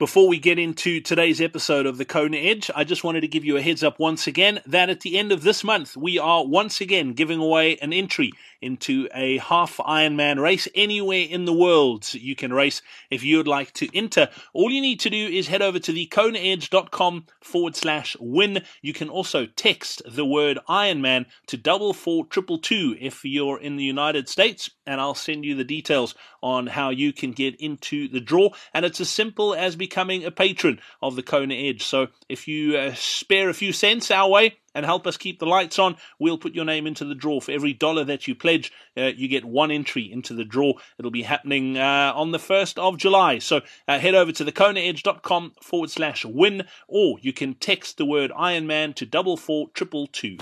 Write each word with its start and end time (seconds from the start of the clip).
Before 0.00 0.26
we 0.26 0.38
get 0.38 0.58
into 0.58 1.02
today's 1.02 1.42
episode 1.42 1.84
of 1.84 1.98
the 1.98 2.06
Kona 2.06 2.38
Edge, 2.38 2.70
I 2.74 2.84
just 2.84 3.04
wanted 3.04 3.20
to 3.20 3.28
give 3.28 3.44
you 3.44 3.58
a 3.58 3.60
heads 3.60 3.84
up 3.84 3.98
once 3.98 4.26
again 4.26 4.62
that 4.64 4.88
at 4.88 5.00
the 5.00 5.18
end 5.18 5.30
of 5.30 5.42
this 5.42 5.62
month, 5.62 5.94
we 5.94 6.18
are 6.18 6.42
once 6.42 6.80
again 6.80 7.12
giving 7.12 7.38
away 7.38 7.76
an 7.82 7.92
entry 7.92 8.32
into 8.62 9.08
a 9.14 9.36
half 9.38 9.76
Ironman 9.76 10.40
race 10.40 10.66
anywhere 10.74 11.26
in 11.28 11.44
the 11.44 11.52
world. 11.52 12.14
You 12.14 12.34
can 12.34 12.50
race 12.50 12.80
if 13.10 13.22
you 13.22 13.36
would 13.36 13.48
like 13.48 13.74
to 13.74 13.94
enter. 13.94 14.30
All 14.54 14.70
you 14.70 14.80
need 14.80 15.00
to 15.00 15.10
do 15.10 15.26
is 15.26 15.48
head 15.48 15.60
over 15.60 15.78
to 15.78 15.92
the 15.92 16.06
konaedge.com 16.06 17.26
forward 17.42 17.76
slash 17.76 18.16
win. 18.20 18.64
You 18.80 18.94
can 18.94 19.10
also 19.10 19.44
text 19.44 20.00
the 20.08 20.24
word 20.24 20.58
Ironman 20.66 21.26
to 21.48 21.58
double 21.58 21.92
four 21.92 22.24
triple 22.24 22.58
two 22.58 22.96
if 22.98 23.22
you're 23.22 23.60
in 23.60 23.76
the 23.76 23.84
United 23.84 24.30
States, 24.30 24.70
and 24.86 24.98
I'll 24.98 25.14
send 25.14 25.44
you 25.44 25.54
the 25.54 25.64
details 25.64 26.14
on 26.42 26.68
how 26.68 26.88
you 26.88 27.12
can 27.12 27.32
get 27.32 27.54
into 27.60 28.08
the 28.08 28.20
draw. 28.20 28.50
And 28.72 28.86
it's 28.86 29.00
as 29.00 29.10
simple 29.10 29.54
as 29.54 29.76
becoming 29.90 30.24
a 30.24 30.30
patron 30.30 30.80
of 31.02 31.16
the 31.16 31.22
Kona 31.22 31.54
Edge. 31.54 31.82
So 31.82 32.08
if 32.28 32.46
you 32.46 32.76
uh, 32.76 32.94
spare 32.94 33.50
a 33.50 33.54
few 33.54 33.72
cents 33.72 34.10
our 34.10 34.30
way, 34.30 34.56
and 34.72 34.86
help 34.86 35.04
us 35.04 35.16
keep 35.16 35.40
the 35.40 35.46
lights 35.46 35.80
on, 35.80 35.96
we'll 36.20 36.38
put 36.38 36.54
your 36.54 36.64
name 36.64 36.86
into 36.86 37.04
the 37.04 37.14
draw. 37.16 37.40
For 37.40 37.50
every 37.50 37.72
dollar 37.72 38.04
that 38.04 38.28
you 38.28 38.36
pledge, 38.36 38.72
uh, 38.96 39.06
you 39.16 39.26
get 39.26 39.44
one 39.44 39.72
entry 39.72 40.10
into 40.10 40.32
the 40.32 40.44
draw. 40.44 40.74
It'll 40.96 41.10
be 41.10 41.22
happening 41.22 41.76
uh, 41.76 42.12
on 42.14 42.30
the 42.30 42.38
1st 42.38 42.78
of 42.78 42.96
July. 42.96 43.40
So 43.40 43.62
uh, 43.88 43.98
head 43.98 44.14
over 44.14 44.30
to 44.30 44.44
thekonaedge.com 44.44 45.54
forward 45.60 45.90
slash 45.90 46.24
win, 46.24 46.68
or 46.86 47.18
you 47.20 47.32
can 47.32 47.54
text 47.54 47.96
the 47.96 48.06
word 48.06 48.30
Ironman 48.30 48.94
to 48.94 49.06
double 49.06 49.36
four 49.36 49.70
triple 49.74 50.06
two. 50.06 50.38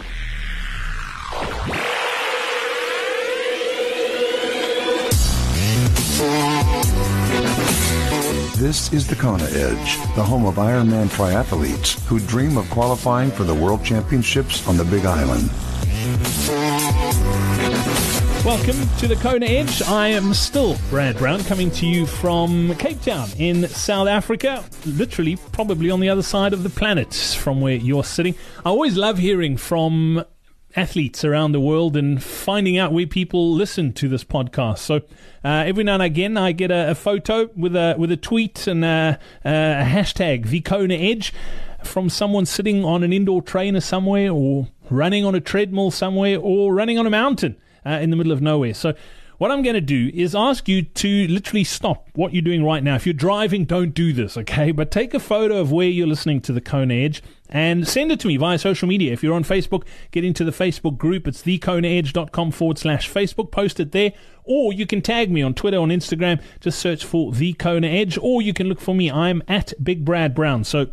This 8.58 8.92
is 8.92 9.06
the 9.06 9.14
Kona 9.14 9.44
Edge, 9.44 9.98
the 10.16 10.24
home 10.24 10.44
of 10.44 10.56
Ironman 10.56 11.06
triathletes 11.10 12.04
who 12.06 12.18
dream 12.18 12.56
of 12.56 12.68
qualifying 12.70 13.30
for 13.30 13.44
the 13.44 13.54
World 13.54 13.84
Championships 13.84 14.66
on 14.66 14.76
the 14.76 14.84
Big 14.84 15.04
Island. 15.04 15.48
Welcome 18.44 18.88
to 18.98 19.06
the 19.06 19.14
Kona 19.22 19.46
Edge. 19.46 19.80
I 19.82 20.08
am 20.08 20.34
still 20.34 20.76
Brad 20.90 21.18
Brown 21.18 21.44
coming 21.44 21.70
to 21.70 21.86
you 21.86 22.04
from 22.04 22.74
Cape 22.78 23.00
Town 23.00 23.28
in 23.38 23.68
South 23.68 24.08
Africa, 24.08 24.64
literally 24.84 25.36
probably 25.52 25.92
on 25.92 26.00
the 26.00 26.08
other 26.08 26.22
side 26.22 26.52
of 26.52 26.64
the 26.64 26.70
planet 26.70 27.14
from 27.14 27.60
where 27.60 27.76
you're 27.76 28.02
sitting. 28.02 28.34
I 28.66 28.70
always 28.70 28.96
love 28.96 29.18
hearing 29.18 29.56
from 29.56 30.24
athletes 30.76 31.24
around 31.24 31.52
the 31.52 31.60
world 31.60 31.96
and 31.96 32.22
finding 32.22 32.76
out 32.78 32.92
where 32.92 33.06
people 33.06 33.52
listen 33.52 33.92
to 33.94 34.08
this 34.08 34.24
podcast. 34.24 34.78
So 34.78 34.96
uh, 35.44 35.64
every 35.66 35.84
now 35.84 35.94
and 35.94 36.02
again, 36.02 36.36
I 36.36 36.52
get 36.52 36.70
a, 36.70 36.90
a, 36.90 36.94
photo 36.94 37.48
with 37.56 37.74
a 37.74 37.94
with 37.98 38.12
a 38.12 38.16
tweet 38.16 38.66
and 38.66 38.84
a, 38.84 39.18
a 39.44 39.48
hashtag 39.48 40.46
the 40.46 40.60
Kona 40.60 40.94
Edge 40.94 41.32
from 41.84 42.10
someone 42.10 42.44
sitting 42.44 42.84
on 42.84 43.02
an 43.02 43.12
indoor 43.12 43.40
trainer 43.40 43.80
somewhere, 43.80 44.30
or 44.30 44.68
running 44.90 45.24
on 45.24 45.34
a 45.34 45.40
treadmill 45.40 45.90
somewhere, 45.90 46.38
or 46.38 46.74
running 46.74 46.98
on 46.98 47.06
a 47.06 47.10
mountain 47.10 47.56
uh, 47.86 47.90
in 47.90 48.10
the 48.10 48.16
middle 48.16 48.32
of 48.32 48.42
nowhere. 48.42 48.74
So 48.74 48.94
what 49.38 49.52
I'm 49.52 49.62
going 49.62 49.74
to 49.74 49.80
do 49.80 50.10
is 50.12 50.34
ask 50.34 50.68
you 50.68 50.82
to 50.82 51.28
literally 51.28 51.62
stop 51.62 52.08
what 52.14 52.34
you're 52.34 52.42
doing 52.42 52.64
right 52.64 52.82
now. 52.82 52.96
If 52.96 53.06
you're 53.06 53.12
driving, 53.12 53.64
don't 53.64 53.94
do 53.94 54.12
this, 54.12 54.36
okay? 54.36 54.72
But 54.72 54.90
take 54.90 55.14
a 55.14 55.20
photo 55.20 55.58
of 55.58 55.70
where 55.70 55.86
you're 55.86 56.08
listening 56.08 56.40
to 56.42 56.52
the 56.52 56.60
Kona 56.60 56.94
Edge 56.94 57.22
and 57.48 57.86
send 57.86 58.12
it 58.12 58.20
to 58.20 58.28
me 58.28 58.36
via 58.36 58.58
social 58.58 58.88
media. 58.88 59.12
If 59.12 59.22
you're 59.22 59.34
on 59.34 59.44
Facebook, 59.44 59.84
get 60.10 60.24
into 60.24 60.44
the 60.44 60.50
Facebook 60.50 60.98
group. 60.98 61.26
It's 61.26 61.42
thekonaedge.com 61.42 62.50
forward 62.50 62.78
slash 62.78 63.10
Facebook. 63.10 63.50
Post 63.50 63.80
it 63.80 63.92
there. 63.92 64.12
Or 64.44 64.72
you 64.72 64.86
can 64.86 65.02
tag 65.02 65.30
me 65.30 65.42
on 65.42 65.54
Twitter, 65.54 65.78
on 65.78 65.88
Instagram. 65.88 66.42
Just 66.60 66.78
search 66.78 67.04
for 67.04 67.32
The 67.32 67.52
Kona 67.54 67.86
Edge. 67.86 68.18
Or 68.18 68.42
you 68.42 68.52
can 68.52 68.68
look 68.68 68.80
for 68.80 68.94
me. 68.94 69.10
I'm 69.10 69.42
at 69.48 69.72
Big 69.82 70.04
Brad 70.04 70.34
Brown. 70.34 70.64
So 70.64 70.88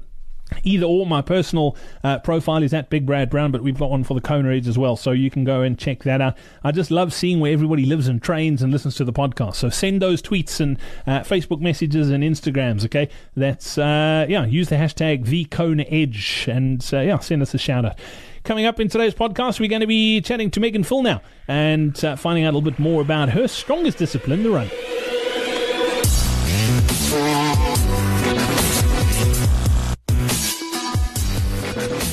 Either 0.63 0.85
or, 0.85 1.05
my 1.05 1.21
personal 1.21 1.75
uh, 2.03 2.19
profile 2.19 2.61
is 2.61 2.73
at 2.73 2.89
Big 2.89 3.05
Brad 3.05 3.29
Brown, 3.29 3.51
but 3.51 3.63
we've 3.63 3.77
got 3.77 3.89
one 3.89 4.03
for 4.03 4.13
the 4.13 4.21
Kona 4.21 4.51
Edge 4.51 4.67
as 4.67 4.77
well, 4.77 4.95
so 4.95 5.11
you 5.11 5.29
can 5.29 5.44
go 5.44 5.61
and 5.61 5.78
check 5.78 6.03
that 6.03 6.22
out. 6.22 6.38
I 6.63 6.72
just 6.72 6.91
love 6.91 7.13
seeing 7.13 7.39
where 7.39 7.51
everybody 7.51 7.85
lives 7.85 8.07
and 8.07 8.22
trains 8.22 8.61
and 8.61 8.72
listens 8.72 8.95
to 8.95 9.03
the 9.03 9.13
podcast. 9.13 9.55
So 9.55 9.69
send 9.69 10.01
those 10.01 10.22
tweets 10.22 10.59
and 10.59 10.78
uh, 11.07 11.22
Facebook 11.22 11.61
messages 11.61 12.09
and 12.09 12.23
Instagrams. 12.23 12.85
Okay, 12.85 13.09
that's 13.35 13.78
uh, 13.78 14.25
yeah. 14.29 14.45
Use 14.45 14.69
the 14.69 14.75
hashtag 14.75 15.25
the 15.25 15.45
Kona 15.45 15.84
Edge 15.89 16.47
and 16.47 16.88
uh, 16.94 17.00
yeah, 17.00 17.19
send 17.19 17.41
us 17.41 17.53
a 17.53 17.57
shout 17.57 17.85
out. 17.85 17.97
Coming 18.44 18.66
up 18.66 18.79
in 18.79 18.88
today's 18.88 19.16
podcast, 19.16 19.59
we're 19.59 19.69
going 19.69 19.81
to 19.81 19.88
be 19.88 20.22
chatting 20.22 20.51
to 20.51 20.59
Megan 20.59 20.84
Full 20.84 21.01
now 21.01 21.22
and 21.47 22.03
uh, 22.05 22.16
finding 22.16 22.44
out 22.44 22.53
a 22.53 22.55
little 22.55 22.69
bit 22.69 22.78
more 22.78 23.01
about 23.01 23.29
her 23.29 23.47
strongest 23.47 23.97
discipline, 23.97 24.44
the 24.44 24.51
run. 24.51 24.69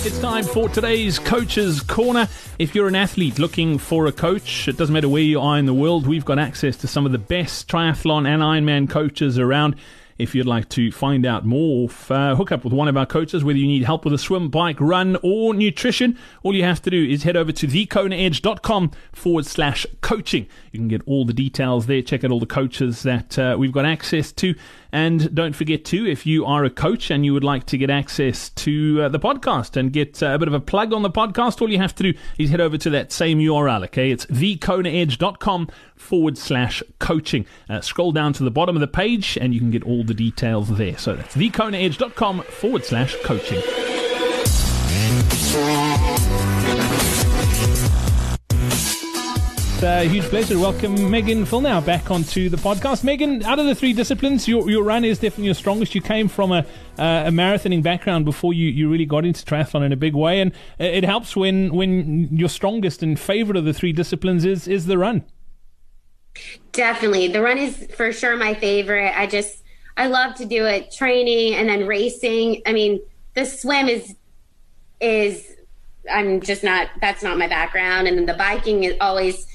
It's 0.05 0.19
time 0.19 0.43
for 0.43 0.69
today's 0.69 1.21
Coach's 1.21 1.81
Corner. 1.81 2.27
If 2.59 2.75
you're 2.75 2.89
an 2.89 2.97
athlete 2.97 3.39
looking 3.39 3.79
for 3.79 4.07
a 4.09 4.13
coach, 4.13 4.67
it 4.67 4.77
doesn't 4.77 4.93
matter 4.93 5.09
where 5.09 5.23
you 5.23 5.41
are 5.41 5.57
in 5.57 5.67
the 5.67 5.73
world, 5.73 6.09
we've 6.09 6.25
got 6.25 6.41
access 6.41 6.77
to 6.79 6.89
some 6.89 7.07
of 7.07 7.13
the 7.13 7.19
best 7.19 7.69
triathlon 7.69 8.27
and 8.27 8.43
Ironman 8.43 8.91
coaches 8.91 9.39
around. 9.39 9.77
If 10.19 10.35
you'd 10.35 10.47
like 10.47 10.69
to 10.71 10.91
find 10.91 11.25
out 11.25 11.47
more, 11.47 11.89
uh, 12.11 12.35
hook 12.35 12.51
up 12.51 12.65
with 12.65 12.73
one 12.73 12.89
of 12.89 12.97
our 12.97 13.07
coaches, 13.07 13.45
whether 13.45 13.59
you 13.59 13.67
need 13.67 13.85
help 13.85 14.05
with 14.05 14.13
a 14.13 14.19
swim, 14.19 14.51
bike, 14.51 14.81
run, 14.81 15.17
or 15.23 15.55
nutrition, 15.55 16.19
all 16.43 16.55
you 16.55 16.65
have 16.65 16.83
to 16.83 16.91
do 16.91 17.05
is 17.05 17.23
head 17.23 17.37
over 17.37 17.53
to 17.53 17.67
thekonaedge.com 17.67 18.91
forward 19.13 19.47
slash 19.47 19.87
coaching. 20.01 20.49
You 20.73 20.81
can 20.81 20.89
get 20.89 21.03
all 21.07 21.25
the 21.25 21.33
details 21.33 21.87
there, 21.87 22.03
check 22.03 22.25
out 22.25 22.31
all 22.31 22.41
the 22.41 22.47
coaches 22.47 23.05
that 23.05 23.39
uh, 23.39 23.57
we've 23.59 23.73
got 23.73 23.85
access 23.85 24.33
to. 24.33 24.55
And 24.93 25.35
don't 25.35 25.57
forget 25.57 25.87
to, 25.87 26.07
if 26.07 26.27
you 26.27 26.45
are 26.45 26.65
a 26.65 26.71
coach 26.71 27.11
and 27.11 27.25
you 27.25 27.33
would 27.33 27.45
like 27.45 27.65
to 27.67 27.79
get 27.79 27.89
access 27.89 28.51
to 28.51 29.03
uh, 29.03 29.09
the 29.09 29.19
podcast 29.19 29.77
and 29.77 29.91
get 29.91 30.23
uh, 30.23 30.35
a 30.35 30.39
bit 30.39 30.49
of 30.49 30.55
a 30.55 30.61
plug 30.61 30.93
on 30.93 31.03
the 31.03 31.11
podcast, 31.11 31.63
all 31.63 31.71
you 31.71 31.79
have 31.79 31.95
to 31.95 32.13
do 32.13 32.19
is 32.39 32.51
head 32.51 32.61
over 32.61 32.77
to 32.77 32.91
that 32.91 33.11
same 33.11 33.39
URL, 33.39 33.85
okay? 33.85 34.11
It's 34.11 34.27
thekonaedge.com 34.27 35.69
forward 35.97 36.37
slash 36.37 36.83
coaching. 36.99 37.47
Uh, 37.71 37.81
scroll 37.81 38.13
down 38.13 38.35
to 38.35 38.45
the 38.45 38.51
bottom 38.51 38.77
of 38.77 38.81
the 38.81 38.87
page 38.87 39.39
and 39.41 39.55
you 39.55 39.61
can 39.61 39.71
get 39.71 39.83
all 39.85 40.05
the 40.05 40.15
details 40.15 40.69
there. 40.77 40.99
So 40.99 41.17
that's 41.17 41.35
thekonaedge.com 41.35 42.43
forward 42.43 42.85
slash 42.85 43.17
coaching. 43.25 43.63
A 49.83 50.05
huge 50.05 50.25
pleasure 50.25 50.55
to 50.55 50.61
welcome 50.61 51.11
Megan 51.11 51.45
Phil 51.45 51.61
now 51.61 51.81
back 51.81 52.11
onto 52.11 52.49
the 52.49 52.57
podcast. 52.57 53.03
Megan, 53.03 53.43
out 53.43 53.59
of 53.59 53.67
the 53.67 53.75
three 53.75 53.93
disciplines, 53.93 54.47
your, 54.47 54.71
your 54.71 54.85
run 54.85 55.05
is 55.05 55.19
definitely 55.19 55.47
your 55.47 55.55
strongest. 55.55 55.95
You 55.95 56.01
came 56.01 56.29
from 56.29 56.53
a, 56.53 56.59
uh, 56.99 57.25
a 57.27 57.31
marathoning 57.31 57.83
background 57.83 58.25
before 58.25 58.53
you, 58.53 58.69
you 58.69 58.91
really 58.91 59.07
got 59.07 59.25
into 59.25 59.45
triathlon 59.45 59.85
in 59.85 59.93
a 59.93 59.97
big 59.97 60.15
way, 60.15 60.41
and 60.41 60.53
it 60.79 61.05
helps 61.05 61.35
when 61.35 61.75
when 61.75 62.29
your 62.37 62.49
strongest 62.49 63.03
and 63.03 63.19
favorite 63.19 63.57
of 63.57 63.65
the 63.65 63.73
three 63.73 63.93
disciplines 63.93 64.45
is 64.45 64.69
is 64.69 64.87
the 64.87 64.99
run. 64.99 65.25
Definitely, 66.73 67.29
the 67.29 67.43
run 67.43 67.59
is 67.59 67.89
for 67.97 68.13
sure 68.13 68.37
my 68.37 68.55
favorite. 68.55 69.13
I 69.17 69.27
just 69.27 69.63
I 69.97 70.07
love 70.07 70.35
to 70.37 70.45
do 70.45 70.65
it, 70.65 70.93
training 70.93 71.55
and 71.55 71.69
then 71.69 71.87
racing. 71.87 72.63
I 72.67 72.73
mean, 72.73 73.01
the 73.35 73.45
swim 73.45 73.89
is 73.89 74.15
is 75.01 75.57
I'm 76.13 76.41
just 76.41 76.63
not 76.63 76.89
that's 77.01 77.23
not 77.23 77.37
my 77.37 77.49
background, 77.49 78.07
and 78.07 78.17
then 78.17 78.27
the 78.27 78.35
biking 78.35 78.85
is 78.85 78.95
always 79.01 79.47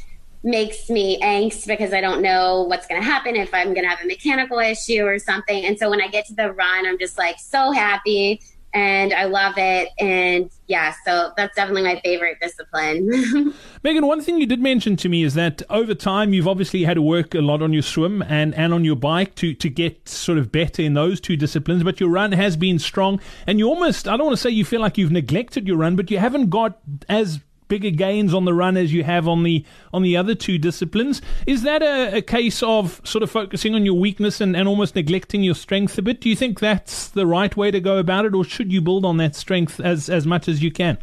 makes 0.47 0.89
me 0.89 1.19
angst 1.19 1.67
because 1.67 1.93
I 1.93 1.99
don't 1.99 2.21
know 2.21 2.63
what's 2.63 2.87
going 2.87 3.01
to 3.01 3.05
happen 3.05 3.35
if 3.35 3.53
I'm 3.53 3.73
going 3.73 3.83
to 3.83 3.89
have 3.89 4.01
a 4.01 4.07
mechanical 4.07 4.59
issue 4.59 5.03
or 5.03 5.19
something. 5.19 5.65
And 5.65 5.77
so 5.77 5.89
when 5.89 6.01
I 6.01 6.07
get 6.07 6.25
to 6.27 6.33
the 6.33 6.53
run, 6.53 6.87
I'm 6.87 6.97
just 6.97 7.17
like 7.17 7.37
so 7.37 7.71
happy 7.71 8.41
and 8.73 9.13
I 9.13 9.25
love 9.25 9.55
it. 9.57 9.89
And 9.99 10.49
yeah, 10.67 10.93
so 11.03 11.33
that's 11.35 11.55
definitely 11.55 11.83
my 11.83 11.99
favorite 12.01 12.37
discipline. 12.41 13.53
Megan, 13.83 14.05
one 14.05 14.21
thing 14.21 14.39
you 14.39 14.45
did 14.45 14.61
mention 14.61 14.95
to 14.97 15.09
me 15.09 15.23
is 15.23 15.33
that 15.33 15.63
over 15.69 15.93
time 15.93 16.33
you've 16.33 16.47
obviously 16.47 16.83
had 16.83 16.93
to 16.93 17.01
work 17.01 17.35
a 17.35 17.41
lot 17.41 17.61
on 17.61 17.73
your 17.73 17.81
swim 17.81 18.21
and, 18.21 18.55
and 18.55 18.73
on 18.73 18.85
your 18.85 18.95
bike 18.95 19.35
to, 19.35 19.53
to 19.53 19.69
get 19.69 20.07
sort 20.07 20.37
of 20.37 20.51
better 20.51 20.81
in 20.81 20.93
those 20.93 21.19
two 21.19 21.35
disciplines, 21.35 21.83
but 21.83 21.99
your 21.99 22.09
run 22.09 22.31
has 22.31 22.55
been 22.55 22.79
strong. 22.79 23.19
And 23.45 23.59
you 23.59 23.67
almost, 23.67 24.07
I 24.07 24.15
don't 24.15 24.27
want 24.27 24.37
to 24.37 24.41
say 24.41 24.49
you 24.49 24.63
feel 24.63 24.81
like 24.81 24.97
you've 24.97 25.11
neglected 25.11 25.67
your 25.67 25.77
run, 25.77 25.97
but 25.97 26.09
you 26.09 26.19
haven't 26.19 26.49
got 26.49 26.79
as 27.09 27.41
bigger 27.67 27.89
gains 27.89 28.33
on 28.33 28.45
the 28.45 28.53
run 28.53 28.77
as 28.77 28.93
you 28.93 29.03
have 29.03 29.27
on 29.27 29.43
the 29.43 29.65
on 29.93 30.01
the 30.01 30.17
other 30.17 30.35
two 30.35 30.57
disciplines. 30.57 31.21
Is 31.45 31.63
that 31.63 31.81
a, 31.81 32.17
a 32.17 32.21
case 32.21 32.63
of 32.63 33.01
sort 33.03 33.23
of 33.23 33.31
focusing 33.31 33.75
on 33.75 33.85
your 33.85 33.95
weakness 33.95 34.41
and, 34.41 34.55
and 34.55 34.67
almost 34.67 34.95
neglecting 34.95 35.43
your 35.43 35.55
strength 35.55 35.97
a 35.97 36.01
bit? 36.01 36.21
Do 36.21 36.29
you 36.29 36.35
think 36.35 36.59
that's 36.59 37.07
the 37.07 37.25
right 37.25 37.55
way 37.55 37.71
to 37.71 37.79
go 37.79 37.97
about 37.97 38.25
it, 38.25 38.33
or 38.33 38.43
should 38.43 38.71
you 38.71 38.81
build 38.81 39.05
on 39.05 39.17
that 39.17 39.35
strength 39.35 39.79
as 39.79 40.09
as 40.09 40.25
much 40.25 40.47
as 40.47 40.63
you 40.63 40.71
can? 40.71 40.97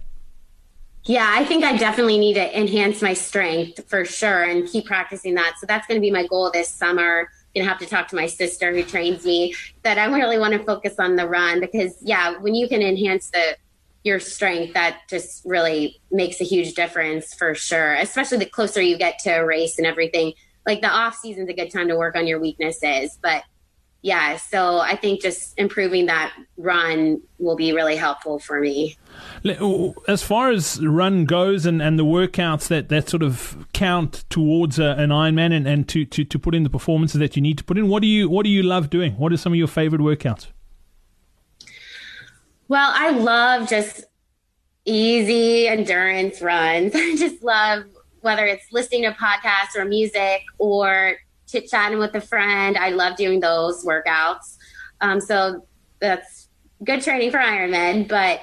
Yeah, 1.07 1.31
I 1.31 1.45
think 1.45 1.65
I 1.65 1.77
definitely 1.77 2.19
need 2.19 2.35
to 2.35 2.59
enhance 2.59 3.03
my 3.03 3.13
strength 3.13 3.87
for 3.89 4.07
sure 4.07 4.45
and 4.45 4.67
keep 4.67 4.87
practicing 4.87 5.35
that. 5.35 5.57
So 5.61 5.67
that's 5.67 5.87
going 5.87 6.01
to 6.01 6.01
be 6.01 6.11
my 6.11 6.27
goal 6.27 6.51
this 6.51 6.69
summer. 6.69 7.29
Gonna 7.55 7.69
have 7.69 7.79
to 7.81 7.87
talk 7.87 8.09
to 8.09 8.17
my 8.17 8.27
sister 8.27 8.73
who 8.73 8.83
trains 8.83 9.25
me 9.25 9.55
that 9.85 9.97
I 9.97 10.07
really 10.07 10.41
want 10.41 10.55
to 10.55 10.65
focus 10.65 10.95
on 10.99 11.15
the 11.15 11.29
run 11.29 11.61
because 11.61 11.97
yeah, 12.01 12.37
when 12.39 12.53
you 12.55 12.69
can 12.69 12.83
enhance 12.83 13.31
the 13.31 13.57
your 14.05 14.21
strength 14.21 14.75
that 14.75 15.01
just 15.09 15.43
really 15.45 16.01
makes 16.13 16.41
a 16.41 16.45
huge 16.45 16.75
difference 16.75 17.35
for 17.35 17.55
sure 17.55 17.95
especially 17.95 18.39
the 18.39 18.47
closer 18.47 18.81
you 18.81 18.97
get 18.97 19.19
to 19.19 19.31
a 19.31 19.45
race 19.45 19.79
and 19.79 19.87
everything 19.87 20.33
like 20.67 20.81
the 20.81 20.89
off 20.89 21.17
season's 21.17 21.49
a 21.49 21.55
good 21.55 21.71
time 21.71 21.89
to 21.89 21.97
work 21.97 22.15
on 22.15 22.27
your 22.27 22.41
weaknesses 22.41 23.19
but 23.23 23.43
yeah, 24.05 24.37
so 24.37 24.81
I 24.81 24.97
think 24.97 25.23
just 25.23 25.59
improving 25.59 26.05
that 26.07 26.35
run 26.59 27.23
will 27.39 27.57
be 27.57 27.73
really 27.73 27.97
helpful 27.97 28.39
for 28.39 28.61
me. 28.61 28.99
As 30.07 30.23
far 30.23 30.51
as 30.51 30.79
run 30.85 31.25
goes 31.25 31.65
and, 31.65 31.81
and 31.81 31.99
the 31.99 32.05
workouts 32.05 32.69
that, 32.69 32.91
that 32.91 33.09
sort 33.09 33.23
of 33.23 33.67
count 33.73 34.27
towards 34.29 34.79
a, 34.79 34.91
an 34.99 35.09
Ironman 35.09 35.55
and, 35.55 35.67
and 35.67 35.89
to, 35.89 36.05
to, 36.05 36.23
to 36.23 36.39
put 36.39 36.55
in 36.55 36.65
the 36.65 36.71
performances 36.71 37.19
that 37.19 37.35
you 37.35 37.41
need 37.41 37.57
to 37.57 37.65
put 37.65 37.79
in, 37.79 37.89
what 37.89 38.03
do 38.03 38.07
you 38.07 38.29
what 38.29 38.45
do 38.45 38.51
you 38.51 38.63
love 38.63 38.91
doing? 38.91 39.15
What 39.15 39.33
are 39.33 39.39
some 39.39 39.55
of 39.55 39.57
your 39.57 39.69
favorite 39.69 40.03
workouts? 40.03 40.49
Well, 42.75 42.91
I 42.93 43.11
love 43.11 43.69
just 43.69 44.03
easy 44.85 45.69
endurance 45.69 46.43
runs. 46.43 46.93
I 46.97 47.15
just 47.15 47.41
love 47.41 47.85
whether 48.21 48.45
it's 48.47 48.65
listening 48.73 49.03
to 49.03 49.13
podcasts 49.13 49.77
or 49.77 49.85
music 49.85 50.43
or 50.59 51.15
chit 51.47 51.69
chatting 51.69 52.01
with 52.01 52.17
a 52.17 52.21
friend. 52.21 52.77
I 52.77 52.89
love 52.89 53.17
doing 53.17 53.39
those 53.39 53.85
workouts. 53.85 54.57
Um, 55.01 55.21
so 55.21 55.65
that's 56.01 56.49
good 56.83 57.01
training 57.01 57.31
for 57.31 57.39
Ironman. 57.39 58.09
But 58.09 58.41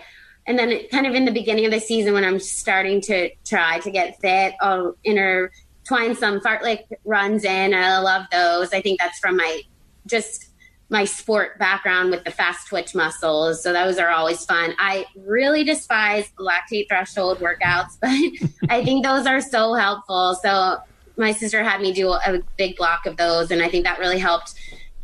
and 0.47 0.57
then 0.57 0.79
kind 0.87 1.05
of 1.05 1.13
in 1.13 1.25
the 1.25 1.33
beginning 1.33 1.65
of 1.65 1.71
the 1.71 1.81
season 1.81 2.13
when 2.13 2.23
I'm 2.23 2.39
starting 2.39 3.01
to 3.01 3.31
try 3.43 3.79
to 3.79 3.91
get 3.91 4.17
fit, 4.21 4.53
I'll 4.61 4.95
intertwine 5.03 6.15
some 6.15 6.39
fartlek 6.39 6.85
runs 7.03 7.43
in. 7.43 7.73
I 7.73 7.99
love 7.99 8.27
those. 8.31 8.71
I 8.71 8.79
think 8.79 9.01
that's 9.01 9.19
from 9.19 9.35
my 9.35 9.63
just 10.07 10.50
my 10.91 11.05
sport 11.05 11.57
background 11.57 12.11
with 12.11 12.25
the 12.25 12.31
fast 12.31 12.67
twitch 12.67 12.93
muscles. 12.93 13.63
So 13.63 13.71
those 13.71 13.97
are 13.97 14.09
always 14.09 14.43
fun. 14.43 14.75
I 14.77 15.05
really 15.15 15.63
despise 15.63 16.29
lactate 16.37 16.89
threshold 16.89 17.39
workouts, 17.39 17.97
but 18.01 18.69
I 18.69 18.83
think 18.83 19.05
those 19.05 19.25
are 19.25 19.39
so 19.39 19.73
helpful. 19.73 20.37
So 20.43 20.79
my 21.15 21.31
sister 21.31 21.63
had 21.63 21.79
me 21.79 21.93
do 21.93 22.11
a 22.11 22.41
big 22.57 22.75
block 22.75 23.05
of 23.05 23.15
those, 23.15 23.51
and 23.51 23.63
I 23.63 23.69
think 23.69 23.85
that 23.85 23.99
really 23.99 24.19
helped 24.19 24.53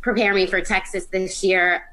prepare 0.02 0.34
me 0.34 0.46
for 0.46 0.60
Texas 0.60 1.06
this 1.06 1.42
year. 1.42 1.84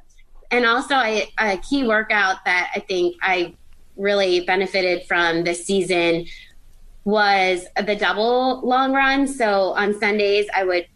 And 0.51 0.65
also, 0.65 0.95
I, 0.95 1.30
a 1.38 1.57
key 1.57 1.88
workout 1.88 2.44
that 2.44 2.71
I 2.75 2.81
think 2.81 3.15
I 3.21 3.56
really 3.95 4.41
benefited 4.41 5.07
from 5.07 5.45
this 5.45 5.65
season 5.65 6.25
was 7.06 7.65
the 7.81 7.95
double 7.95 8.62
long 8.62 8.91
run. 8.91 9.25
So 9.27 9.71
on 9.71 9.98
Sundays, 10.00 10.48
I 10.53 10.65
would 10.65 10.88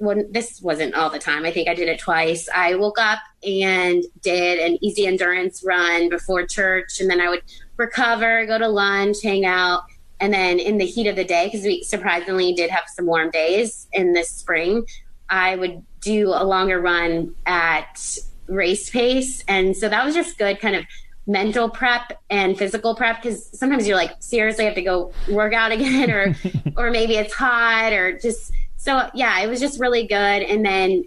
when 0.00 0.32
this 0.32 0.62
wasn't 0.62 0.94
all 0.94 1.10
the 1.10 1.18
time. 1.18 1.44
I 1.44 1.52
think 1.52 1.68
I 1.68 1.74
did 1.74 1.88
it 1.88 2.00
twice. 2.00 2.48
I 2.54 2.74
woke 2.74 2.98
up 2.98 3.18
and 3.46 4.02
did 4.22 4.58
an 4.58 4.82
easy 4.82 5.06
endurance 5.06 5.62
run 5.62 6.08
before 6.08 6.46
church, 6.46 7.00
and 7.00 7.08
then 7.08 7.20
I 7.20 7.28
would 7.28 7.42
recover, 7.76 8.46
go 8.46 8.58
to 8.58 8.68
lunch, 8.68 9.18
hang 9.22 9.44
out, 9.44 9.82
and 10.18 10.32
then 10.32 10.58
in 10.58 10.78
the 10.78 10.86
heat 10.86 11.06
of 11.06 11.16
the 11.16 11.24
day, 11.24 11.46
because 11.46 11.64
we 11.64 11.82
surprisingly 11.82 12.54
did 12.54 12.70
have 12.70 12.84
some 12.88 13.04
warm 13.04 13.30
days 13.30 13.88
in 13.92 14.14
this 14.14 14.30
spring, 14.30 14.86
I 15.28 15.56
would 15.56 15.84
do 16.00 16.28
a 16.28 16.44
longer 16.44 16.80
run 16.80 17.34
at 17.44 18.18
race 18.46 18.88
pace. 18.88 19.44
And 19.48 19.76
so 19.76 19.88
that 19.90 20.04
was 20.04 20.14
just 20.14 20.38
good 20.38 20.60
kind 20.60 20.76
of 20.76 20.84
mental 21.26 21.68
prep 21.68 22.20
and 22.30 22.58
physical 22.58 22.94
prep 22.94 23.22
because 23.22 23.46
sometimes 23.56 23.86
you're 23.86 23.96
like 23.96 24.16
seriously 24.20 24.64
have 24.64 24.74
to 24.74 24.82
go 24.82 25.12
work 25.28 25.52
out 25.52 25.70
again 25.70 26.10
or 26.10 26.34
or 26.76 26.90
maybe 26.90 27.14
it's 27.16 27.32
hot 27.32 27.92
or 27.92 28.18
just 28.18 28.50
so 28.80 29.10
yeah 29.12 29.40
it 29.40 29.46
was 29.46 29.60
just 29.60 29.78
really 29.78 30.06
good 30.06 30.16
and 30.16 30.64
then 30.64 31.04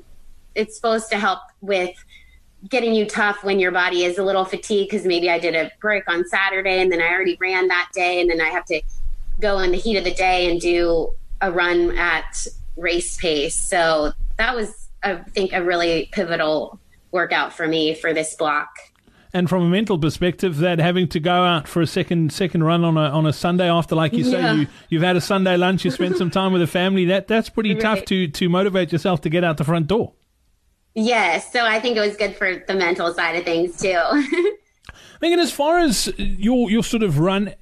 it's 0.54 0.76
supposed 0.76 1.10
to 1.10 1.18
help 1.18 1.40
with 1.62 1.96
getting 2.70 2.94
you 2.94 3.06
tough 3.06 3.44
when 3.44 3.60
your 3.60 3.72
body 3.72 4.04
is 4.04 4.18
a 4.18 4.24
little 4.24 4.46
fatigued 4.46 4.92
because 4.92 5.06
maybe 5.06 5.30
I 5.30 5.40
did 5.40 5.56
a 5.56 5.72
break 5.82 6.08
on 6.08 6.26
Saturday 6.26 6.82
and 6.82 6.92
then 6.92 7.02
I 7.02 7.10
already 7.10 7.38
ran 7.40 7.68
that 7.68 7.90
day 7.94 8.22
and 8.22 8.30
then 8.30 8.40
I 8.40 8.50
have 8.50 8.66
to 8.66 8.82
go 9.42 9.60
in 9.60 9.72
the 9.72 9.78
heat 9.78 9.98
of 9.98 10.04
the 10.04 10.14
day 10.14 10.50
and 10.50 10.62
do 10.62 11.12
a 11.42 11.52
run 11.52 11.98
at 11.98 12.48
race 12.78 13.18
pace. 13.18 13.56
So 13.56 14.14
that 14.38 14.56
was, 14.56 14.88
I 15.04 15.16
think, 15.16 15.54
a 15.54 15.64
really 15.64 16.10
pivotal 16.12 16.80
workout 17.12 17.54
for 17.54 17.68
me 17.68 17.96
for 17.96 18.14
this 18.14 18.36
block. 18.36 18.70
And 19.36 19.50
from 19.50 19.64
a 19.64 19.70
mental 19.70 19.98
perspective, 19.98 20.58
that 20.58 20.78
having 20.78 21.08
to 21.08 21.20
go 21.20 21.32
out 21.32 21.68
for 21.68 21.82
a 21.82 21.88
second 21.88 22.32
second 22.32 22.64
run 22.64 22.84
on 22.84 22.98
a 22.98 23.10
on 23.10 23.26
a 23.26 23.34
Sunday 23.34 23.68
after, 23.68 23.96
like 23.96 24.14
you 24.14 24.24
yeah. 24.26 24.32
say, 24.54 24.60
you 24.60 24.68
you've 24.90 25.02
had 25.02 25.16
a 25.16 25.22
Sunday 25.22 25.58
lunch, 25.58 25.84
you 25.84 25.90
spent 25.90 26.18
some 26.18 26.30
time 26.30 26.54
with 26.54 26.62
the 26.62 26.68
family. 26.68 27.06
That 27.06 27.28
that's 27.28 27.50
pretty 27.50 27.74
right. 27.74 27.82
tough 27.82 28.06
to 28.06 28.28
to 28.28 28.50
motivate 28.50 28.92
yourself 28.92 29.22
to 29.22 29.30
get 29.30 29.44
out 29.44 29.58
the 29.58 29.64
front 29.64 29.88
door. 29.88 30.14
Yes, 30.94 31.52
so 31.52 31.66
I 31.66 31.80
think 31.80 31.98
it 31.98 32.02
was 32.02 32.16
good 32.16 32.36
for 32.36 32.64
the 32.68 32.76
mental 32.76 33.12
side 33.12 33.36
of 33.36 33.44
things 33.44 33.82
too. 33.82 33.98
Megan, 35.22 35.40
as 35.40 35.52
far 35.52 35.80
as 35.80 36.14
your 36.18 36.70
your 36.70 36.84
sort 36.84 37.02
of 37.02 37.18
run 37.18 37.56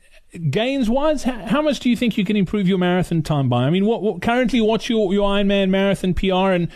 gains 0.49 0.89
wise, 0.89 1.23
how, 1.23 1.45
how, 1.45 1.61
much 1.61 1.79
do 1.79 1.89
you 1.89 1.95
think 1.95 2.17
you 2.17 2.25
can 2.25 2.35
improve 2.35 2.67
your 2.67 2.77
marathon 2.77 3.21
time 3.21 3.49
by? 3.49 3.63
I 3.63 3.69
mean, 3.69 3.85
what, 3.85 4.01
what 4.01 4.21
currently 4.21 4.59
what's 4.59 4.89
your 4.89 5.13
your 5.13 5.29
Ironman 5.29 5.69
marathon 5.69 6.13
PR 6.13 6.51
and 6.51 6.67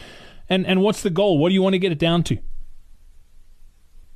and 0.49 0.65
and 0.65 0.81
what's 0.81 1.01
the 1.01 1.09
goal? 1.09 1.37
What 1.37 1.49
do 1.49 1.55
you 1.55 1.61
want 1.61 1.73
to 1.73 1.79
get 1.79 1.91
it 1.91 1.99
down 1.99 2.23
to? 2.23 2.37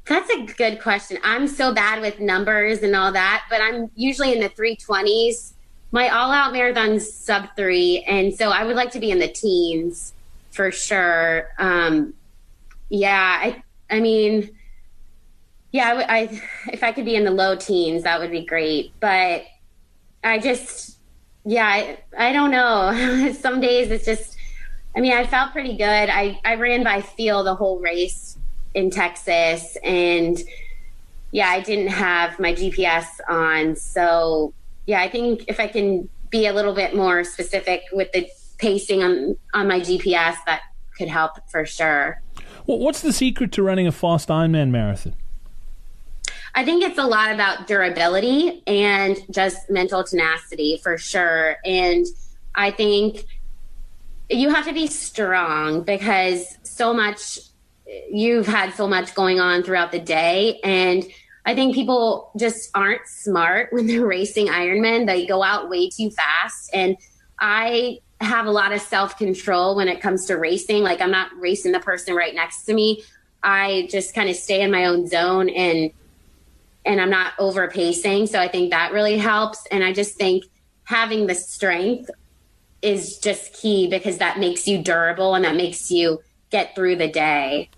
That's 0.09 0.29
a 0.31 0.41
good 0.41 0.81
question. 0.81 1.19
I'm 1.23 1.47
so 1.47 1.71
bad 1.71 2.01
with 2.01 2.19
numbers 2.19 2.81
and 2.81 2.95
all 2.95 3.11
that, 3.11 3.45
but 3.49 3.61
I'm 3.61 3.91
usually 3.95 4.33
in 4.33 4.39
the 4.39 4.49
320s. 4.49 5.53
My 5.91 6.09
all 6.09 6.31
out 6.31 6.51
marathon's 6.51 7.11
sub 7.11 7.55
three, 7.55 8.03
and 8.07 8.33
so 8.33 8.49
I 8.49 8.63
would 8.63 8.75
like 8.75 8.91
to 8.91 8.99
be 8.99 9.11
in 9.11 9.19
the 9.19 9.27
teens 9.27 10.13
for 10.51 10.71
sure. 10.71 11.49
Um, 11.59 12.15
yeah, 12.89 13.39
I 13.39 13.63
I 13.89 13.99
mean 13.99 14.49
yeah, 15.71 16.03
I, 16.07 16.17
I 16.17 16.41
if 16.71 16.83
I 16.83 16.91
could 16.91 17.05
be 17.05 17.15
in 17.15 17.23
the 17.23 17.31
low 17.31 17.55
teens, 17.55 18.03
that 18.03 18.19
would 18.19 18.31
be 18.31 18.45
great. 18.45 18.91
But 18.99 19.43
I 20.23 20.39
just, 20.39 20.97
yeah, 21.45 21.67
I, 21.67 21.99
I 22.17 22.33
don't 22.33 22.51
know. 22.51 23.33
Some 23.39 23.61
days 23.61 23.91
it's 23.91 24.05
just, 24.05 24.35
I 24.95 25.01
mean, 25.01 25.13
I 25.13 25.27
felt 25.27 25.51
pretty 25.51 25.77
good. 25.77 26.09
I, 26.09 26.39
I 26.43 26.55
ran 26.55 26.83
by 26.83 27.01
feel 27.01 27.43
the 27.43 27.53
whole 27.53 27.79
race 27.79 28.38
in 28.73 28.89
Texas, 28.89 29.77
and 29.83 30.37
yeah, 31.31 31.49
I 31.49 31.59
didn't 31.61 31.89
have 31.89 32.39
my 32.39 32.53
GPS 32.53 33.05
on. 33.27 33.75
So 33.75 34.53
yeah, 34.85 35.01
I 35.01 35.09
think 35.09 35.45
if 35.47 35.59
I 35.59 35.67
can 35.67 36.09
be 36.29 36.45
a 36.45 36.53
little 36.53 36.73
bit 36.73 36.95
more 36.95 37.23
specific 37.23 37.83
with 37.91 38.11
the 38.11 38.27
pacing 38.57 39.03
on 39.03 39.37
on 39.53 39.67
my 39.67 39.79
GPS, 39.79 40.35
that 40.45 40.61
could 40.97 41.07
help 41.07 41.49
for 41.49 41.65
sure. 41.65 42.21
Well, 42.65 42.79
what's 42.79 43.01
the 43.01 43.13
secret 43.13 43.51
to 43.53 43.63
running 43.63 43.87
a 43.87 43.91
fast 43.91 44.29
Ironman 44.29 44.69
marathon? 44.69 45.15
I 46.55 46.65
think 46.65 46.83
it's 46.83 46.97
a 46.97 47.05
lot 47.05 47.31
about 47.31 47.67
durability 47.67 48.63
and 48.67 49.17
just 49.31 49.69
mental 49.69 50.03
tenacity 50.03 50.79
for 50.83 50.97
sure. 50.97 51.57
And 51.63 52.05
I 52.55 52.71
think 52.71 53.25
you 54.29 54.53
have 54.53 54.65
to 54.65 54.73
be 54.73 54.87
strong 54.87 55.81
because 55.81 56.57
so 56.63 56.93
much 56.93 57.39
you've 58.09 58.47
had 58.47 58.73
so 58.73 58.87
much 58.87 59.15
going 59.15 59.39
on 59.39 59.63
throughout 59.63 59.91
the 59.91 59.99
day 59.99 60.59
and 60.63 61.05
I 61.45 61.55
think 61.55 61.73
people 61.73 62.31
just 62.37 62.69
aren't 62.75 63.07
smart 63.07 63.73
when 63.73 63.87
they're 63.87 64.05
racing 64.05 64.47
Ironman. 64.47 65.07
They 65.07 65.25
go 65.25 65.41
out 65.41 65.69
way 65.69 65.89
too 65.89 66.11
fast 66.11 66.69
and 66.73 66.95
I 67.39 67.99
have 68.21 68.45
a 68.45 68.51
lot 68.51 68.73
of 68.73 68.81
self-control 68.81 69.75
when 69.75 69.87
it 69.87 70.01
comes 70.01 70.25
to 70.25 70.35
racing. 70.35 70.83
Like 70.83 71.01
I'm 71.01 71.11
not 71.11 71.31
racing 71.39 71.71
the 71.71 71.79
person 71.79 72.15
right 72.15 72.35
next 72.35 72.65
to 72.65 72.73
me. 72.73 73.03
I 73.41 73.87
just 73.89 74.13
kind 74.13 74.29
of 74.29 74.35
stay 74.35 74.61
in 74.61 74.71
my 74.71 74.85
own 74.85 75.07
zone 75.07 75.49
and 75.49 75.91
and 76.85 77.01
I'm 77.01 77.09
not 77.09 77.33
over 77.39 77.69
pacing. 77.69 78.27
So 78.27 78.39
I 78.39 78.47
think 78.47 78.71
that 78.71 78.93
really 78.93 79.17
helps. 79.17 79.65
And 79.69 79.83
I 79.83 79.93
just 79.93 80.15
think 80.15 80.43
having 80.83 81.27
the 81.27 81.35
strength 81.35 82.09
is 82.81 83.19
just 83.19 83.53
key 83.53 83.87
because 83.87 84.17
that 84.17 84.39
makes 84.39 84.67
you 84.67 84.81
durable 84.81 85.35
and 85.35 85.45
that 85.45 85.55
makes 85.55 85.91
you 85.91 86.19
get 86.49 86.75
through 86.75 86.95
the 86.95 87.07
day. 87.07 87.69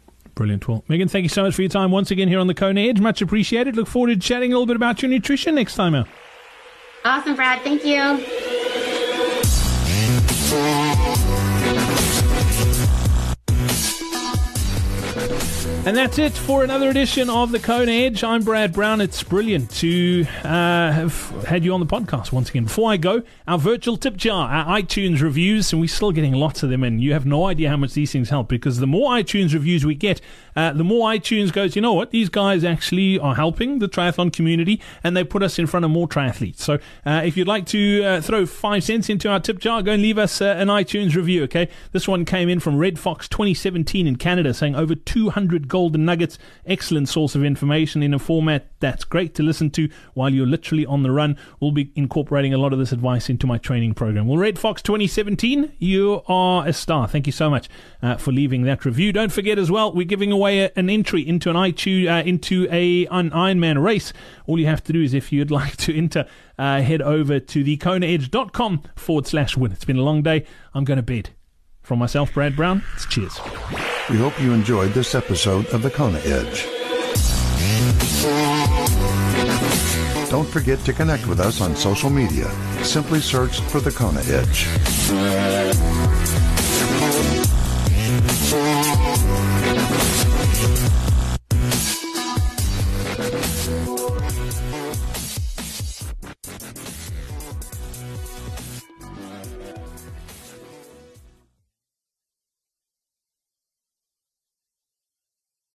Brilliant. 0.41 0.67
Well, 0.67 0.83
Megan, 0.87 1.07
thank 1.07 1.21
you 1.21 1.29
so 1.29 1.43
much 1.43 1.53
for 1.53 1.61
your 1.61 1.69
time 1.69 1.91
once 1.91 2.09
again 2.09 2.27
here 2.27 2.39
on 2.39 2.47
the 2.47 2.55
Kona 2.55 2.81
Edge. 2.81 2.99
Much 2.99 3.21
appreciated. 3.21 3.75
Look 3.75 3.85
forward 3.85 4.07
to 4.07 4.17
chatting 4.17 4.51
a 4.51 4.55
little 4.55 4.65
bit 4.65 4.75
about 4.75 5.03
your 5.03 5.11
nutrition 5.11 5.53
next 5.53 5.75
time 5.75 5.93
out. 5.93 6.07
Awesome, 7.05 7.35
Brad. 7.35 7.61
Thank 7.61 7.85
you. 7.85 8.50
And 15.63 15.97
that's 15.97 16.17
it 16.17 16.33
for 16.33 16.63
another 16.63 16.89
edition 16.89 17.29
of 17.29 17.51
the 17.51 17.59
Kona 17.59 17.91
Edge. 17.91 18.23
I'm 18.23 18.43
Brad 18.43 18.73
Brown. 18.73 18.99
It's 19.01 19.21
brilliant 19.21 19.69
to 19.77 20.25
uh, 20.43 20.91
have 20.91 21.29
had 21.45 21.63
you 21.63 21.73
on 21.73 21.79
the 21.79 21.85
podcast 21.85 22.31
once 22.31 22.49
again. 22.49 22.63
Before 22.63 22.91
I 22.91 22.97
go, 22.97 23.21
our 23.47 23.59
virtual 23.59 23.97
tip 23.97 24.15
jar, 24.15 24.49
our 24.49 24.79
iTunes 24.79 25.21
reviews, 25.21 25.71
and 25.71 25.79
we're 25.79 25.87
still 25.87 26.11
getting 26.11 26.33
lots 26.33 26.63
of 26.63 26.69
them, 26.69 26.83
and 26.83 27.01
you 27.01 27.13
have 27.13 27.25
no 27.25 27.45
idea 27.45 27.69
how 27.69 27.77
much 27.77 27.93
these 27.93 28.11
things 28.11 28.29
help 28.29 28.47
because 28.47 28.79
the 28.79 28.87
more 28.87 29.11
iTunes 29.11 29.53
reviews 29.53 29.85
we 29.85 29.93
get, 29.93 30.21
uh, 30.55 30.73
the 30.73 30.83
more 30.83 31.09
iTunes 31.09 31.51
goes, 31.51 31.75
you 31.75 31.81
know 31.81 31.93
what, 31.93 32.11
these 32.11 32.29
guys 32.29 32.63
actually 32.63 33.19
are 33.19 33.35
helping 33.35 33.79
the 33.79 33.89
triathlon 33.89 34.31
community 34.31 34.81
and 35.03 35.15
they 35.15 35.23
put 35.23 35.43
us 35.43 35.59
in 35.59 35.67
front 35.67 35.83
of 35.83 35.91
more 35.91 36.07
triathletes. 36.07 36.59
So 36.59 36.79
uh, 37.05 37.21
if 37.25 37.35
you'd 37.37 37.47
like 37.47 37.65
to 37.67 38.03
uh, 38.03 38.21
throw 38.21 38.45
five 38.45 38.83
cents 38.83 39.09
into 39.09 39.29
our 39.29 39.39
tip 39.39 39.59
jar, 39.59 39.81
go 39.81 39.91
and 39.91 40.01
leave 40.01 40.17
us 40.17 40.41
uh, 40.41 40.55
an 40.57 40.69
iTunes 40.69 41.15
review, 41.15 41.43
okay? 41.43 41.69
This 41.91 42.07
one 42.07 42.25
came 42.25 42.49
in 42.49 42.59
from 42.59 42.77
Red 42.77 42.97
Fox 42.97 43.27
2017 43.27 44.07
in 44.07 44.15
Canada 44.15 44.53
saying 44.53 44.75
over 44.75 44.95
200 44.95 45.50
golden 45.59 46.05
nuggets. 46.05 46.37
Excellent 46.65 47.09
source 47.09 47.35
of 47.35 47.43
information 47.43 48.03
in 48.03 48.13
a 48.13 48.19
format 48.19 48.67
that's 48.79 49.03
great 49.03 49.33
to 49.35 49.43
listen 49.43 49.69
to 49.71 49.89
while 50.13 50.29
you're 50.29 50.45
literally 50.45 50.85
on 50.85 51.03
the 51.03 51.11
run. 51.11 51.37
We'll 51.59 51.71
be 51.71 51.91
incorporating 51.95 52.53
a 52.53 52.57
lot 52.57 52.73
of 52.73 52.79
this 52.79 52.91
advice 52.91 53.29
into 53.29 53.47
my 53.47 53.57
training 53.57 53.93
program. 53.93 54.27
Well, 54.27 54.37
Red 54.37 54.59
Fox 54.59 54.81
2017, 54.81 55.73
you 55.79 56.21
are 56.27 56.67
a 56.67 56.73
star. 56.73 57.07
Thank 57.07 57.27
you 57.27 57.33
so 57.33 57.49
much 57.49 57.69
uh, 58.01 58.17
for 58.17 58.31
leaving 58.31 58.63
that 58.63 58.85
review. 58.85 59.13
Don't 59.13 59.31
forget 59.31 59.59
as 59.59 59.71
well, 59.71 59.93
we're 59.93 60.05
giving 60.05 60.31
away 60.31 60.61
a, 60.65 60.71
an 60.75 60.89
entry 60.89 61.27
into 61.27 61.49
an 61.49 61.55
iTunes, 61.55 62.09
uh, 62.09 62.23
into 62.27 62.67
a 62.71 63.05
an 63.07 63.29
Ironman 63.31 63.81
race. 63.81 64.13
All 64.47 64.59
you 64.59 64.65
have 64.65 64.83
to 64.85 64.93
do 64.93 65.01
is 65.01 65.13
if 65.13 65.31
you'd 65.31 65.51
like 65.61 65.77
to 65.77 65.95
enter, 65.95 66.25
uh, 66.57 66.81
head 66.81 67.01
over 67.01 67.39
to 67.39 67.63
thekonaedge.com 67.63 68.83
forward 68.95 69.27
slash 69.27 69.57
win. 69.57 69.71
It's 69.71 69.85
been 69.85 69.97
a 69.97 70.03
long 70.03 70.21
day. 70.21 70.45
I'm 70.73 70.83
going 70.83 70.97
to 70.97 71.03
bed. 71.03 71.31
From 71.81 71.99
myself, 71.99 72.33
Brad 72.33 72.55
Brown, 72.55 72.83
it's 72.95 73.05
cheers. 73.07 73.39
We 74.11 74.17
hope 74.17 74.41
you 74.41 74.51
enjoyed 74.51 74.91
this 74.91 75.15
episode 75.15 75.67
of 75.67 75.83
The 75.83 75.89
Kona 75.89 76.19
Edge. 76.25 76.67
Don't 80.29 80.45
forget 80.49 80.79
to 80.79 80.91
connect 80.91 81.27
with 81.27 81.39
us 81.39 81.61
on 81.61 81.77
social 81.77 82.09
media. 82.09 82.51
Simply 82.83 83.21
search 83.21 83.61
for 83.61 83.79
The 83.79 83.91
Kona 83.91 84.19
Edge. 84.25 84.67